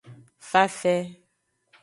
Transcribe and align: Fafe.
Fafe. 0.49 0.95